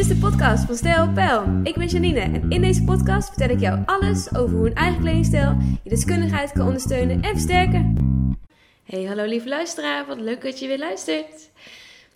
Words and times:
is 0.00 0.08
de 0.08 0.16
podcast 0.16 0.64
van 0.64 0.76
Stijl 0.76 1.12
Pijl. 1.12 1.60
Ik 1.62 1.74
ben 1.74 1.86
Janine 1.86 2.20
en 2.20 2.50
in 2.50 2.60
deze 2.60 2.84
podcast 2.84 3.28
vertel 3.28 3.48
ik 3.48 3.60
jou 3.60 3.82
alles 3.86 4.34
over 4.34 4.56
hoe 4.56 4.66
een 4.66 4.74
eigen 4.74 5.00
kledingstijl 5.00 5.56
je 5.82 5.90
deskundigheid 5.90 6.52
kan 6.52 6.66
ondersteunen 6.66 7.22
en 7.22 7.30
versterken. 7.30 7.96
Hey, 8.84 9.04
hallo 9.04 9.24
lieve 9.24 9.48
luisteraar, 9.48 10.06
wat 10.06 10.20
leuk 10.20 10.42
dat 10.42 10.58
je 10.58 10.66
weer 10.66 10.78
luistert. 10.78 11.50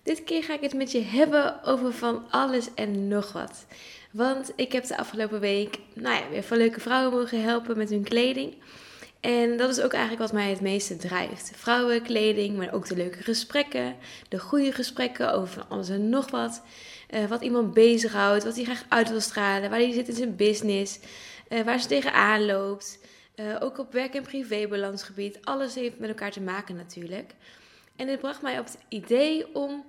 Dit 0.03 0.23
keer 0.23 0.43
ga 0.43 0.53
ik 0.53 0.61
het 0.61 0.73
met 0.73 0.91
je 0.91 1.01
hebben 1.01 1.63
over 1.63 1.93
van 1.93 2.23
alles 2.29 2.73
en 2.73 3.07
nog 3.07 3.31
wat. 3.31 3.65
Want 4.11 4.51
ik 4.55 4.71
heb 4.71 4.85
de 4.85 4.97
afgelopen 4.97 5.39
week 5.39 5.79
nou 5.93 6.15
ja, 6.15 6.29
weer 6.29 6.43
van 6.43 6.57
leuke 6.57 6.79
vrouwen 6.79 7.19
mogen 7.19 7.43
helpen 7.43 7.77
met 7.77 7.89
hun 7.89 8.03
kleding. 8.03 8.53
En 9.19 9.57
dat 9.57 9.69
is 9.69 9.81
ook 9.81 9.93
eigenlijk 9.93 10.21
wat 10.21 10.33
mij 10.33 10.49
het 10.49 10.61
meeste 10.61 10.97
drijft. 10.97 11.51
Vrouwenkleding, 11.55 12.57
maar 12.57 12.73
ook 12.73 12.87
de 12.87 12.95
leuke 12.95 13.23
gesprekken. 13.23 13.95
De 14.29 14.39
goede 14.39 14.71
gesprekken 14.71 15.33
over 15.33 15.53
van 15.53 15.69
alles 15.69 15.89
en 15.89 16.09
nog 16.09 16.31
wat. 16.31 16.61
Uh, 17.09 17.25
wat 17.25 17.41
iemand 17.41 17.73
bezighoudt, 17.73 18.43
wat 18.43 18.55
hij 18.55 18.63
graag 18.63 18.85
uit 18.89 19.09
wil 19.09 19.21
stralen, 19.21 19.69
waar 19.69 19.79
hij 19.79 19.91
zit 19.91 20.07
in 20.07 20.15
zijn 20.15 20.35
business, 20.35 20.99
uh, 21.49 21.61
waar 21.61 21.79
ze 21.79 21.87
tegenaan 21.87 22.45
loopt. 22.45 22.99
Uh, 23.35 23.55
ook 23.59 23.77
op 23.77 23.91
werk- 23.91 24.15
en 24.15 24.23
privébalansgebied. 24.23 25.45
Alles 25.45 25.75
heeft 25.75 25.99
met 25.99 26.09
elkaar 26.09 26.31
te 26.31 26.41
maken 26.41 26.75
natuurlijk. 26.75 27.33
En 27.95 28.07
dit 28.07 28.19
bracht 28.19 28.41
mij 28.41 28.59
op 28.59 28.65
het 28.65 28.77
idee 28.89 29.55
om 29.55 29.85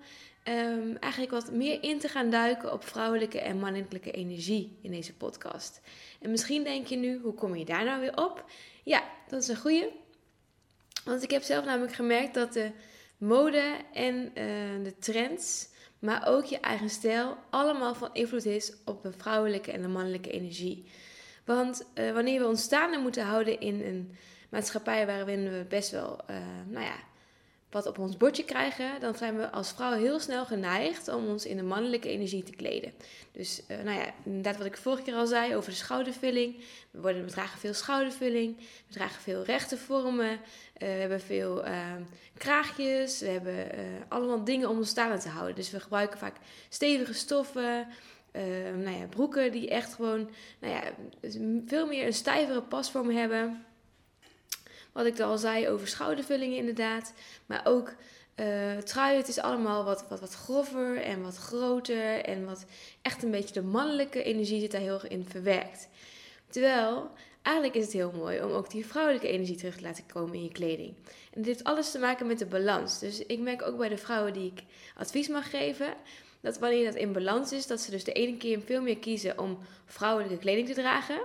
um, 0.48 0.96
eigenlijk 0.96 1.32
wat 1.32 1.52
meer 1.52 1.82
in 1.82 1.98
te 1.98 2.08
gaan 2.08 2.30
duiken 2.30 2.72
op 2.72 2.84
vrouwelijke 2.84 3.40
en 3.40 3.58
mannelijke 3.58 4.10
energie 4.10 4.78
in 4.82 4.90
deze 4.90 5.14
podcast. 5.14 5.80
En 6.20 6.30
misschien 6.30 6.64
denk 6.64 6.86
je 6.86 6.96
nu, 6.96 7.20
hoe 7.22 7.34
kom 7.34 7.56
je 7.56 7.64
daar 7.64 7.84
nou 7.84 8.00
weer 8.00 8.16
op? 8.16 8.44
Ja, 8.82 9.02
dat 9.28 9.42
is 9.42 9.48
een 9.48 9.56
goede. 9.56 9.90
Want 11.04 11.22
ik 11.22 11.30
heb 11.30 11.42
zelf 11.42 11.64
namelijk 11.64 11.94
gemerkt 11.94 12.34
dat 12.34 12.52
de 12.52 12.70
mode 13.18 13.76
en 13.92 14.30
de 14.82 14.94
trends, 14.98 15.68
maar 15.98 16.26
ook 16.26 16.44
je 16.44 16.60
eigen 16.60 16.90
stijl, 16.90 17.36
allemaal 17.50 17.94
van 17.94 18.10
invloed 18.12 18.44
is 18.44 18.72
op 18.84 19.02
de 19.02 19.12
vrouwelijke 19.12 19.72
en 19.72 19.82
de 19.82 19.88
mannelijke 19.88 20.30
energie. 20.30 20.84
Want 21.44 21.86
uh, 21.94 22.12
wanneer 22.12 22.40
we 22.40 22.46
ons 22.46 22.62
staande 22.62 22.98
moeten 22.98 23.24
houden 23.24 23.60
in 23.60 23.80
een 23.80 24.16
maatschappij 24.48 25.06
waarin 25.06 25.50
we 25.50 25.64
best 25.68 25.90
wel, 25.90 26.20
uh, 26.30 26.36
nou 26.66 26.84
ja, 26.84 26.96
wat 27.76 27.86
op 27.86 27.98
ons 27.98 28.16
bordje 28.16 28.44
krijgen, 28.44 29.00
dan 29.00 29.14
zijn 29.14 29.36
we 29.36 29.50
als 29.50 29.72
vrouw 29.72 29.92
heel 29.92 30.20
snel 30.20 30.44
geneigd 30.44 31.08
om 31.08 31.26
ons 31.26 31.46
in 31.46 31.56
de 31.56 31.62
mannelijke 31.62 32.08
energie 32.08 32.42
te 32.42 32.56
kleden. 32.56 32.92
Dus, 33.32 33.62
uh, 33.68 33.76
nou 33.82 33.98
ja, 33.98 34.14
inderdaad 34.24 34.56
wat 34.56 34.66
ik 34.66 34.76
vorige 34.76 35.02
keer 35.02 35.14
al 35.14 35.26
zei 35.26 35.56
over 35.56 35.70
de 35.70 35.76
schoudervulling. 35.76 36.56
We, 36.90 37.24
dragen 37.24 37.58
veel 37.58 37.74
schoudervulling, 37.74 38.56
we 38.56 38.92
dragen 38.94 39.22
veel 39.22 39.42
rechte 39.44 39.76
vormen, 39.76 40.30
uh, 40.32 40.38
we 40.78 40.84
hebben 40.84 41.20
veel 41.20 41.66
uh, 41.66 41.94
kraagjes, 42.38 43.20
we 43.20 43.28
hebben 43.28 43.68
allemaal 44.08 44.44
dingen 44.44 44.68
om 44.68 44.76
ons 44.76 44.88
staande 44.88 45.18
te 45.18 45.28
houden. 45.28 45.54
Dus 45.54 45.70
we 45.70 45.80
gebruiken 45.80 46.18
vaak 46.18 46.36
stevige 46.68 47.14
stoffen, 47.14 47.88
nou 48.82 48.96
ja, 48.98 49.06
broeken 49.10 49.52
die 49.52 49.68
echt 49.68 49.94
gewoon, 49.94 50.30
nou 50.60 50.74
ja, 50.74 50.82
veel 51.66 51.86
meer 51.86 52.06
een 52.06 52.12
stijvere 52.12 52.62
pasvorm 52.62 53.10
hebben. 53.10 53.65
Wat 54.96 55.06
ik 55.06 55.20
al 55.20 55.38
zei 55.38 55.68
over 55.68 55.88
schoudervullingen 55.88 56.56
inderdaad. 56.56 57.12
Maar 57.46 57.60
ook 57.64 57.94
uh, 58.36 58.76
truien, 58.76 59.16
het 59.16 59.28
is 59.28 59.38
allemaal 59.38 59.84
wat, 59.84 60.04
wat, 60.08 60.20
wat 60.20 60.34
grover 60.34 61.02
en 61.02 61.22
wat 61.22 61.36
groter. 61.36 62.24
En 62.24 62.44
wat 62.44 62.64
echt 63.02 63.22
een 63.22 63.30
beetje 63.30 63.54
de 63.54 63.62
mannelijke 63.62 64.22
energie 64.22 64.60
zit 64.60 64.70
daar 64.70 64.80
heel 64.80 64.94
erg 64.94 65.08
in 65.08 65.26
verwerkt. 65.28 65.88
Terwijl, 66.48 67.10
eigenlijk 67.42 67.76
is 67.76 67.84
het 67.84 67.92
heel 67.92 68.12
mooi 68.16 68.42
om 68.42 68.50
ook 68.50 68.70
die 68.70 68.86
vrouwelijke 68.86 69.28
energie 69.28 69.56
terug 69.56 69.76
te 69.76 69.82
laten 69.82 70.06
komen 70.06 70.34
in 70.34 70.42
je 70.42 70.52
kleding. 70.52 70.94
En 71.06 71.42
dit 71.42 71.46
heeft 71.46 71.64
alles 71.64 71.90
te 71.90 71.98
maken 71.98 72.26
met 72.26 72.38
de 72.38 72.46
balans. 72.46 72.98
Dus 72.98 73.26
ik 73.26 73.40
merk 73.40 73.62
ook 73.62 73.78
bij 73.78 73.88
de 73.88 73.98
vrouwen 73.98 74.32
die 74.32 74.52
ik 74.54 74.62
advies 74.94 75.28
mag 75.28 75.50
geven 75.50 75.94
dat 76.40 76.58
wanneer 76.58 76.84
dat 76.84 76.94
in 76.94 77.12
balans 77.12 77.52
is, 77.52 77.66
dat 77.66 77.80
ze 77.80 77.90
dus 77.90 78.04
de 78.04 78.12
ene 78.12 78.36
keer 78.36 78.60
veel 78.60 78.82
meer 78.82 78.98
kiezen 78.98 79.38
om 79.38 79.58
vrouwelijke 79.84 80.38
kleding 80.38 80.68
te 80.68 80.74
dragen. 80.74 81.20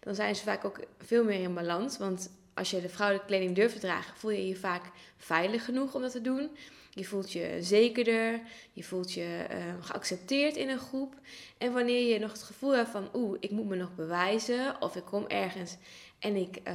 Dan 0.00 0.14
zijn 0.14 0.36
ze 0.36 0.42
vaak 0.42 0.64
ook 0.64 0.80
veel 0.98 1.24
meer 1.24 1.40
in 1.40 1.54
balans. 1.54 1.98
Want 1.98 2.30
als 2.56 2.70
je 2.70 2.80
de 2.80 2.88
vrouwelijke 2.88 3.28
kleding 3.28 3.54
durft 3.54 3.74
te 3.74 3.80
dragen, 3.80 4.16
voel 4.16 4.30
je 4.30 4.48
je 4.48 4.56
vaak 4.56 4.90
veilig 5.16 5.64
genoeg 5.64 5.94
om 5.94 6.02
dat 6.02 6.12
te 6.12 6.20
doen. 6.20 6.50
Je 6.90 7.04
voelt 7.04 7.32
je 7.32 7.56
zekerder, 7.60 8.40
je 8.72 8.84
voelt 8.84 9.12
je 9.12 9.46
uh, 9.50 9.56
geaccepteerd 9.80 10.56
in 10.56 10.68
een 10.68 10.78
groep. 10.78 11.14
En 11.58 11.72
wanneer 11.72 12.12
je 12.12 12.18
nog 12.18 12.32
het 12.32 12.42
gevoel 12.42 12.76
hebt 12.76 12.90
van, 12.90 13.08
oeh, 13.14 13.36
ik 13.40 13.50
moet 13.50 13.68
me 13.68 13.76
nog 13.76 13.94
bewijzen, 13.94 14.80
of 14.80 14.96
ik 14.96 15.04
kom 15.04 15.26
ergens 15.26 15.76
en 16.18 16.36
ik, 16.36 16.58
uh, 16.68 16.74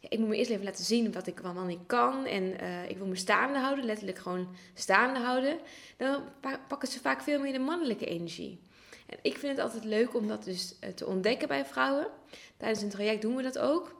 ja, 0.00 0.08
ik 0.08 0.18
moet 0.18 0.28
me 0.28 0.36
eerst 0.36 0.50
even 0.50 0.64
laten 0.64 0.84
zien 0.84 1.12
wat 1.12 1.26
ik, 1.26 1.40
wat 1.40 1.68
ik 1.68 1.86
kan. 1.86 2.24
En 2.24 2.42
uh, 2.42 2.90
ik 2.90 2.96
wil 2.96 3.06
me 3.06 3.16
staande 3.16 3.58
houden, 3.58 3.84
letterlijk 3.84 4.18
gewoon 4.18 4.48
staande 4.74 5.20
houden. 5.20 5.58
Dan 5.96 6.22
pakken 6.68 6.88
ze 6.88 7.00
vaak 7.00 7.22
veel 7.22 7.40
meer 7.40 7.52
de 7.52 7.58
mannelijke 7.58 8.06
energie. 8.06 8.60
En 9.06 9.18
ik 9.22 9.38
vind 9.38 9.56
het 9.56 9.66
altijd 9.66 9.84
leuk 9.84 10.14
om 10.14 10.28
dat 10.28 10.44
dus 10.44 10.74
eh, 10.80 10.90
te 10.90 11.06
ontdekken 11.06 11.48
bij 11.48 11.64
vrouwen. 11.64 12.06
Tijdens 12.56 12.82
een 12.82 12.88
traject 12.88 13.22
doen 13.22 13.36
we 13.36 13.42
dat 13.42 13.58
ook. 13.58 13.96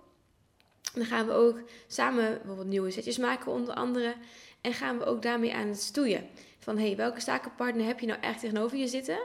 Dan 0.99 1.07
gaan 1.07 1.27
we 1.27 1.33
ook 1.33 1.63
samen 1.87 2.35
bijvoorbeeld 2.37 2.69
nieuwe 2.69 2.91
setjes 2.91 3.19
maken, 3.19 3.53
onder 3.53 3.75
andere. 3.75 4.15
En 4.61 4.73
gaan 4.73 4.99
we 4.99 5.05
ook 5.05 5.23
daarmee 5.23 5.55
aan 5.55 5.69
het 5.69 5.81
stoeien. 5.81 6.29
Van 6.59 6.79
hey, 6.79 6.97
welke 6.97 7.21
zakenpartner 7.21 7.87
heb 7.87 8.01
je 8.01 8.07
nou 8.07 8.21
echt 8.21 8.41
tegenover 8.41 8.79
je 8.79 8.89
zitten? 8.89 9.19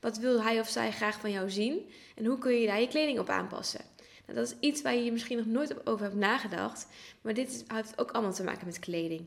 Wat 0.00 0.18
wil 0.18 0.42
hij 0.42 0.60
of 0.60 0.68
zij 0.68 0.92
graag 0.92 1.20
van 1.20 1.30
jou 1.30 1.50
zien? 1.50 1.90
En 2.14 2.24
hoe 2.24 2.38
kun 2.38 2.52
je 2.52 2.66
daar 2.66 2.80
je 2.80 2.88
kleding 2.88 3.18
op 3.18 3.28
aanpassen? 3.28 3.80
Nou, 4.26 4.38
dat 4.38 4.46
is 4.46 4.68
iets 4.68 4.82
waar 4.82 4.94
je 4.94 5.04
je 5.04 5.12
misschien 5.12 5.36
nog 5.36 5.46
nooit 5.46 5.86
over 5.86 6.04
hebt 6.04 6.16
nagedacht. 6.16 6.86
Maar 7.20 7.34
dit 7.34 7.64
heeft 7.66 8.00
ook 8.00 8.10
allemaal 8.10 8.32
te 8.32 8.44
maken 8.44 8.66
met 8.66 8.78
kleding. 8.78 9.26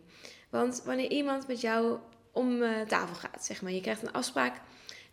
Want 0.50 0.82
wanneer 0.86 1.10
iemand 1.10 1.48
met 1.48 1.62
jou 1.62 1.98
om 2.32 2.62
uh, 2.62 2.82
tafel 2.82 3.16
gaat, 3.16 3.46
zeg 3.46 3.62
maar, 3.62 3.72
je 3.72 3.82
krijgt 3.82 4.02
een 4.02 4.12
afspraak. 4.12 4.62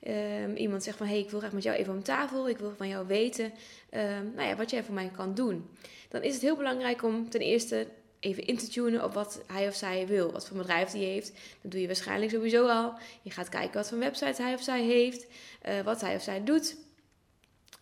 Um, 0.09 0.57
iemand 0.57 0.83
zegt 0.83 0.97
van 0.97 1.07
hey, 1.07 1.19
ik 1.19 1.31
wil 1.31 1.39
graag 1.39 1.53
met 1.53 1.63
jou 1.63 1.77
even 1.77 1.93
om 1.93 2.03
tafel. 2.03 2.49
Ik 2.49 2.59
wil 2.59 2.75
van 2.77 2.89
jou 2.89 3.07
weten 3.07 3.45
um, 3.91 4.33
nou 4.35 4.49
ja, 4.49 4.57
wat 4.57 4.71
jij 4.71 4.85
voor 4.85 4.95
mij 4.95 5.11
kan 5.17 5.35
doen 5.35 5.69
dan 6.11 6.23
is 6.23 6.33
het 6.33 6.43
heel 6.43 6.57
belangrijk 6.57 7.03
om 7.03 7.31
ten 7.31 7.41
eerste 7.41 7.87
even 8.21 8.47
in 8.47 8.57
te 8.57 8.69
tunen 8.69 9.05
op 9.05 9.15
wat 9.15 9.43
hij 9.47 9.69
of 9.69 9.75
zij 9.75 10.07
wil. 10.07 10.33
Wat 10.33 10.49
voor 10.49 10.57
bedrijf 10.57 10.91
die 10.91 11.05
heeft. 11.05 11.33
Dat 11.63 11.71
doe 11.71 11.81
je 11.81 11.87
waarschijnlijk 11.87 12.33
sowieso 12.33 12.67
al. 12.69 12.95
Je 13.23 13.31
gaat 13.31 13.49
kijken 13.49 13.75
wat 13.75 13.89
voor 13.89 13.99
website 13.99 14.43
hij 14.43 14.55
of 14.55 14.63
zij 14.63 14.83
heeft. 14.83 15.27
Uh, 15.69 15.81
wat 15.81 16.01
hij 16.01 16.15
of 16.15 16.23
zij 16.23 16.45
doet. 16.45 16.77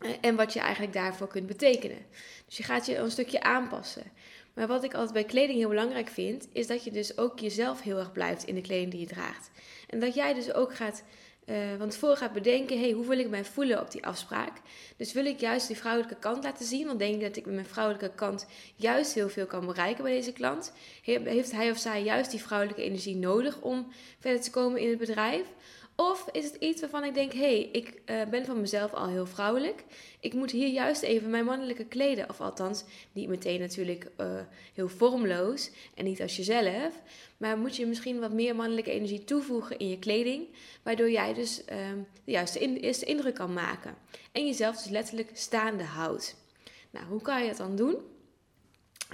Uh, 0.01 0.11
en 0.21 0.37
wat 0.37 0.53
je 0.53 0.61
eigenlijk 0.61 0.93
daarvoor 0.93 1.29
kunt 1.29 1.47
betekenen. 1.47 2.07
Dus 2.47 2.57
je 2.57 2.63
gaat 2.63 2.87
je 2.87 2.97
een 2.97 3.11
stukje 3.11 3.43
aanpassen. 3.43 4.13
Maar 4.55 4.67
wat 4.67 4.85
ik 4.85 4.95
altijd 4.95 5.13
bij 5.13 5.25
kleding 5.25 5.59
heel 5.59 5.69
belangrijk 5.69 6.09
vind, 6.09 6.49
is 6.53 6.67
dat 6.67 6.85
je 6.85 6.91
dus 6.91 7.19
ook 7.19 7.39
jezelf 7.39 7.83
heel 7.83 7.99
erg 7.99 8.13
blijft 8.13 8.45
in 8.45 8.55
de 8.55 8.61
kleding 8.61 8.91
die 8.91 9.01
je 9.01 9.07
draagt. 9.07 9.51
En 9.87 10.01
dat 10.01 10.15
jij 10.15 10.35
dus 10.35 10.53
ook 10.53 10.75
gaat 10.75 11.03
uh, 11.49 11.57
want 11.79 11.97
voor 11.97 12.17
gaat 12.17 12.33
bedenken, 12.33 12.81
hey, 12.81 12.91
hoe 12.91 13.07
wil 13.07 13.19
ik 13.19 13.29
mij 13.29 13.45
voelen 13.45 13.81
op 13.81 13.91
die 13.91 14.07
afspraak? 14.07 14.53
Dus 14.97 15.13
wil 15.13 15.25
ik 15.27 15.41
juist 15.41 15.67
die 15.67 15.77
vrouwelijke 15.77 16.17
kant 16.19 16.45
laten 16.45 16.67
zien? 16.67 16.87
Want 16.87 16.99
denk 16.99 17.15
ik 17.15 17.21
dat 17.21 17.37
ik 17.37 17.45
met 17.45 17.55
mijn 17.55 17.67
vrouwelijke 17.67 18.11
kant 18.15 18.47
juist 18.77 19.15
heel 19.15 19.29
veel 19.29 19.47
kan 19.47 19.67
bereiken 19.67 20.05
bij 20.05 20.13
deze 20.13 20.33
klant? 20.33 20.73
Heeft 21.03 21.53
hij 21.53 21.71
of 21.71 21.79
zij 21.79 22.03
juist 22.03 22.31
die 22.31 22.43
vrouwelijke 22.43 22.83
energie 22.83 23.17
nodig 23.17 23.61
om 23.61 23.93
verder 24.19 24.41
te 24.41 24.51
komen 24.51 24.81
in 24.81 24.89
het 24.89 24.99
bedrijf? 24.99 25.47
Of 26.01 26.29
is 26.33 26.45
het 26.45 26.55
iets 26.55 26.81
waarvan 26.81 27.05
ik 27.05 27.15
denk: 27.15 27.33
hé, 27.33 27.39
hey, 27.39 27.69
ik 27.73 28.03
uh, 28.07 28.23
ben 28.31 28.45
van 28.45 28.61
mezelf 28.61 28.93
al 28.95 29.09
heel 29.09 29.27
vrouwelijk. 29.27 29.85
Ik 30.21 30.33
moet 30.33 30.51
hier 30.51 30.69
juist 30.69 31.03
even 31.03 31.31
mijn 31.31 31.45
mannelijke 31.45 31.85
kleden. 31.85 32.29
Of 32.29 32.41
althans, 32.41 32.85
niet 33.13 33.29
meteen 33.29 33.61
natuurlijk 33.61 34.11
uh, 34.21 34.41
heel 34.75 34.89
vormloos 34.89 35.71
en 35.95 36.05
niet 36.05 36.23
als 36.23 36.37
jezelf. 36.37 37.03
Maar 37.37 37.59
moet 37.59 37.77
je 37.77 37.87
misschien 37.87 38.21
wat 38.21 38.33
meer 38.33 38.57
mannelijke 38.57 38.91
energie 38.91 39.25
toevoegen 39.25 39.79
in 39.79 39.89
je 39.89 39.99
kleding. 39.99 40.47
Waardoor 40.83 41.11
jij 41.11 41.35
dus 41.35 41.61
uh, 41.61 41.77
de 42.25 42.31
juiste 42.31 42.81
eerste 42.81 43.05
indruk 43.05 43.35
kan 43.35 43.53
maken. 43.53 43.95
En 44.33 44.47
jezelf 44.47 44.77
dus 44.77 44.91
letterlijk 44.91 45.31
staande 45.33 45.85
houdt. 45.85 46.37
Nou, 46.91 47.07
hoe 47.07 47.23
kan 47.23 47.43
je 47.43 47.49
dat 47.49 47.57
dan 47.57 47.77
doen? 47.77 47.97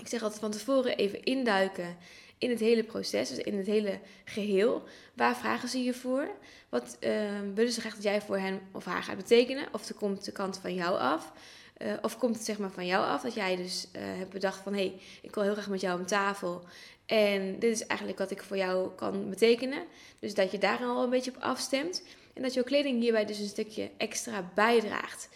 Ik 0.01 0.09
zeg 0.09 0.23
altijd 0.23 0.41
van 0.41 0.51
tevoren 0.51 0.97
even 0.97 1.25
induiken 1.25 1.97
in 2.45 2.51
het 2.51 2.61
hele 2.61 2.85
proces, 2.85 3.29
dus 3.29 3.39
in 3.39 3.57
het 3.57 3.67
hele 3.67 3.99
geheel. 4.25 4.83
Waar 5.15 5.37
vragen 5.37 5.69
ze 5.69 5.83
je 5.83 5.95
voor? 5.95 6.29
Wat 6.69 6.97
uh, 7.01 7.11
willen 7.55 7.73
ze 7.73 7.81
graag 7.81 7.95
dat 7.95 8.03
jij 8.03 8.21
voor 8.21 8.39
hen 8.39 8.61
of 8.73 8.85
haar 8.85 9.03
gaat 9.03 9.17
betekenen? 9.17 9.67
Of 9.73 9.89
er 9.89 9.95
komt 9.95 10.25
de 10.25 10.33
kant 10.33 10.59
van 10.59 10.75
jou 10.75 10.99
af? 10.99 11.33
Uh, 11.79 11.93
of 12.03 12.19
komt 12.19 12.37
het 12.37 12.45
zeg 12.45 12.59
maar 12.59 12.71
van 12.71 12.87
jou 12.87 13.07
af 13.07 13.23
dat 13.23 13.35
jij 13.35 13.57
dus 13.57 13.89
uh, 13.97 14.03
hebt 14.03 14.33
bedacht 14.33 14.61
van... 14.63 14.73
hé, 14.75 14.79
hey, 14.79 15.01
ik 15.23 15.35
wil 15.35 15.45
heel 15.45 15.53
graag 15.53 15.69
met 15.69 15.81
jou 15.81 15.99
om 15.99 16.07
tafel. 16.07 16.65
En 17.07 17.59
dit 17.59 17.71
is 17.71 17.87
eigenlijk 17.87 18.19
wat 18.19 18.31
ik 18.31 18.43
voor 18.43 18.57
jou 18.57 18.91
kan 18.95 19.31
betekenen. 19.31 19.83
Dus 20.19 20.35
dat 20.35 20.51
je 20.51 20.59
daar 20.59 20.79
al 20.79 21.03
een 21.03 21.11
beetje 21.11 21.31
op 21.31 21.43
afstemt. 21.43 22.03
En 22.35 22.43
dat 22.43 22.55
jouw 22.55 22.65
kleding 22.65 23.01
hierbij 23.01 23.25
dus 23.25 23.39
een 23.39 23.47
stukje 23.47 23.91
extra 23.97 24.51
bijdraagt. 24.55 25.29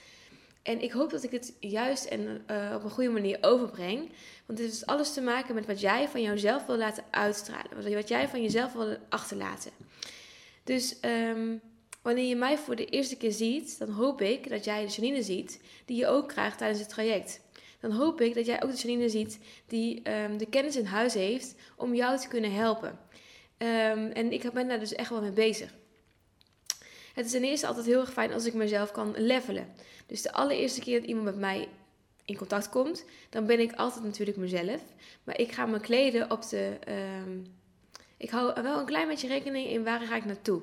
En 0.62 0.80
ik 0.82 0.92
hoop 0.92 1.10
dat 1.10 1.22
ik 1.22 1.30
het 1.30 1.56
juist 1.60 2.04
en 2.04 2.44
uh, 2.50 2.72
op 2.74 2.84
een 2.84 2.90
goede 2.90 3.10
manier 3.10 3.38
overbreng. 3.40 4.10
Want 4.46 4.58
dit 4.58 4.68
heeft 4.68 4.86
alles 4.86 5.12
te 5.12 5.20
maken 5.20 5.54
met 5.54 5.66
wat 5.66 5.80
jij 5.80 6.08
van 6.08 6.22
jezelf 6.22 6.66
wil 6.66 6.76
laten 6.76 7.04
uitstralen. 7.10 7.94
Wat 7.94 8.08
jij 8.08 8.28
van 8.28 8.42
jezelf 8.42 8.72
wil 8.72 8.96
achterlaten. 9.08 9.70
Dus 10.64 10.96
um, 11.02 11.60
wanneer 12.02 12.24
je 12.24 12.36
mij 12.36 12.58
voor 12.58 12.76
de 12.76 12.84
eerste 12.84 13.16
keer 13.16 13.32
ziet, 13.32 13.78
dan 13.78 13.90
hoop 13.90 14.20
ik 14.20 14.48
dat 14.48 14.64
jij 14.64 14.86
de 14.86 14.92
Janine 14.92 15.22
ziet 15.22 15.60
die 15.84 15.96
je 15.96 16.06
ook 16.06 16.28
krijgt 16.28 16.58
tijdens 16.58 16.80
het 16.80 16.88
traject. 16.88 17.40
Dan 17.80 17.90
hoop 17.90 18.20
ik 18.20 18.34
dat 18.34 18.46
jij 18.46 18.62
ook 18.62 18.70
de 18.70 18.76
Janine 18.76 19.08
ziet 19.08 19.38
die 19.66 20.10
um, 20.10 20.38
de 20.38 20.46
kennis 20.46 20.76
in 20.76 20.84
huis 20.84 21.14
heeft 21.14 21.54
om 21.76 21.94
jou 21.94 22.18
te 22.18 22.28
kunnen 22.28 22.52
helpen. 22.52 22.88
Um, 23.58 24.10
en 24.12 24.32
ik 24.32 24.52
ben 24.52 24.68
daar 24.68 24.78
dus 24.78 24.94
echt 24.94 25.10
wel 25.10 25.20
mee 25.20 25.30
bezig. 25.30 25.74
Het 27.18 27.26
is 27.26 27.32
ten 27.32 27.44
eerste 27.44 27.66
altijd 27.66 27.86
heel 27.86 28.00
erg 28.00 28.12
fijn 28.12 28.32
als 28.32 28.44
ik 28.44 28.54
mezelf 28.54 28.90
kan 28.90 29.14
levelen. 29.16 29.66
Dus 30.06 30.22
de 30.22 30.32
allereerste 30.32 30.80
keer 30.80 31.00
dat 31.00 31.08
iemand 31.08 31.26
met 31.26 31.36
mij 31.36 31.68
in 32.24 32.36
contact 32.36 32.68
komt, 32.68 33.04
dan 33.30 33.46
ben 33.46 33.60
ik 33.60 33.72
altijd 33.72 34.04
natuurlijk 34.04 34.36
mezelf. 34.36 34.80
Maar 35.24 35.40
ik 35.40 35.52
ga 35.52 35.66
me 35.66 35.80
kleden 35.80 36.30
op 36.30 36.48
de. 36.48 36.76
Ehm, 36.84 37.38
ik 38.16 38.30
hou 38.30 38.62
wel 38.62 38.78
een 38.78 38.86
klein 38.86 39.08
beetje 39.08 39.28
rekening 39.28 39.68
in 39.68 39.84
waar 39.84 40.00
ga 40.00 40.16
ik 40.16 40.24
naartoe. 40.24 40.62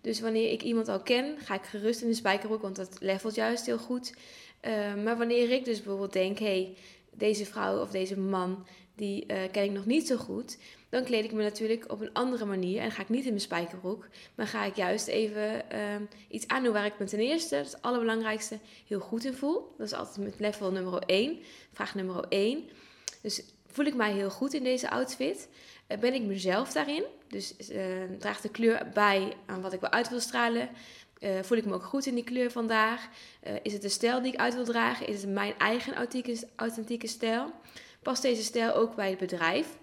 Dus 0.00 0.20
wanneer 0.20 0.52
ik 0.52 0.62
iemand 0.62 0.88
al 0.88 1.00
ken, 1.00 1.38
ga 1.38 1.54
ik 1.54 1.64
gerust 1.64 2.02
in 2.02 2.08
de 2.08 2.14
spijkerbroek, 2.14 2.62
want 2.62 2.76
dat 2.76 2.96
levelt 3.00 3.34
juist 3.34 3.66
heel 3.66 3.78
goed. 3.78 4.14
Ehm, 4.60 5.02
maar 5.02 5.16
wanneer 5.16 5.50
ik 5.50 5.64
dus 5.64 5.76
bijvoorbeeld 5.76 6.12
denk, 6.12 6.38
hé, 6.38 6.46
hey, 6.46 6.76
deze 7.10 7.46
vrouw 7.46 7.80
of 7.80 7.90
deze 7.90 8.18
man, 8.18 8.66
die 8.96 9.24
uh, 9.26 9.36
ken 9.52 9.64
ik 9.64 9.70
nog 9.70 9.86
niet 9.86 10.06
zo 10.06 10.16
goed, 10.16 10.58
dan 10.88 11.04
kleed 11.04 11.24
ik 11.24 11.32
me 11.32 11.42
natuurlijk 11.42 11.92
op 11.92 12.00
een 12.00 12.12
andere 12.12 12.44
manier 12.44 12.80
en 12.80 12.90
ga 12.90 13.02
ik 13.02 13.08
niet 13.08 13.24
in 13.24 13.28
mijn 13.28 13.40
spijkerbroek, 13.40 14.08
maar 14.34 14.46
ga 14.46 14.64
ik 14.64 14.76
juist 14.76 15.06
even 15.06 15.62
uh, 15.72 15.80
iets 16.28 16.48
aandoen 16.48 16.72
waar 16.72 16.86
ik 16.86 16.98
me 16.98 17.04
ten 17.04 17.18
eerste, 17.18 17.54
het 17.54 17.82
allerbelangrijkste, 17.82 18.58
heel 18.86 19.00
goed 19.00 19.24
in 19.24 19.34
voel. 19.34 19.74
Dat 19.78 19.86
is 19.86 19.92
altijd 19.92 20.26
met 20.26 20.40
level 20.40 20.70
nummer 20.70 21.02
1, 21.02 21.38
vraag 21.72 21.94
nummer 21.94 22.24
1. 22.28 22.64
Dus 23.22 23.42
voel 23.66 23.84
ik 23.84 23.94
mij 23.94 24.12
heel 24.12 24.30
goed 24.30 24.54
in 24.54 24.62
deze 24.62 24.90
outfit? 24.90 25.48
Uh, 25.88 25.98
ben 25.98 26.14
ik 26.14 26.22
mezelf 26.22 26.72
daarin? 26.72 27.04
Dus 27.28 27.54
uh, 27.70 27.84
draagt 28.18 28.42
de 28.42 28.48
kleur 28.48 28.88
bij 28.94 29.32
aan 29.46 29.60
wat 29.60 29.72
ik 29.72 29.80
wil 29.80 29.90
uit 29.90 30.08
wil 30.08 30.20
stralen? 30.20 30.68
Voel 31.42 31.58
ik 31.58 31.64
me 31.64 31.74
ook 31.74 31.84
goed 31.84 32.06
in 32.06 32.14
die 32.14 32.24
kleur 32.24 32.50
vandaag? 32.50 33.08
is 33.62 33.72
het 33.72 33.82
de 33.82 33.88
stijl 33.88 34.22
die 34.22 34.32
ik 34.32 34.38
uit 34.38 34.54
wil 34.54 34.64
dragen? 34.64 35.06
Is 35.06 35.22
het 35.22 35.30
mijn 35.30 35.58
eigen 35.58 35.94
authentieke, 35.94 36.46
authentieke 36.56 37.06
stijl? 37.06 37.52
Past 38.06 38.22
deze 38.22 38.42
stijl 38.42 38.72
ook 38.72 38.94
bij 38.94 39.10
het 39.10 39.18
bedrijf? 39.18 39.78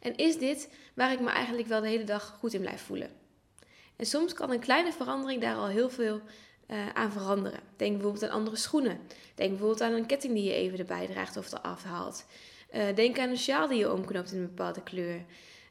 En 0.00 0.16
is 0.16 0.38
dit 0.38 0.70
waar 0.94 1.12
ik 1.12 1.20
me 1.20 1.30
eigenlijk 1.30 1.68
wel 1.68 1.80
de 1.80 1.88
hele 1.88 2.04
dag 2.04 2.36
goed 2.38 2.54
in 2.54 2.60
blijf 2.60 2.82
voelen? 2.82 3.10
En 3.96 4.06
soms 4.06 4.32
kan 4.32 4.50
een 4.50 4.60
kleine 4.60 4.92
verandering 4.92 5.40
daar 5.40 5.54
al 5.54 5.66
heel 5.66 5.90
veel 5.90 6.20
uh, 6.70 6.88
aan 6.88 7.12
veranderen. 7.12 7.60
Denk 7.76 7.92
bijvoorbeeld 7.92 8.24
aan 8.24 8.38
andere 8.38 8.56
schoenen. 8.56 9.00
Denk 9.34 9.50
bijvoorbeeld 9.50 9.80
aan 9.80 9.92
een 9.92 10.06
ketting 10.06 10.34
die 10.34 10.44
je 10.44 10.52
even 10.52 10.78
erbij 10.78 11.06
draagt 11.06 11.36
of 11.36 11.52
eraf 11.52 11.82
haalt. 11.82 12.24
Uh, 12.74 12.82
denk 12.94 13.18
aan 13.18 13.28
een 13.28 13.38
sjaal 13.38 13.68
die 13.68 13.78
je 13.78 13.92
omknoopt 13.92 14.32
in 14.32 14.38
een 14.38 14.54
bepaalde 14.54 14.82
kleur. 14.82 15.24